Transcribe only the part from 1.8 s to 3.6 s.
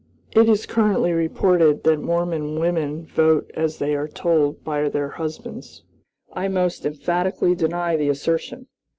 that Mormon women vote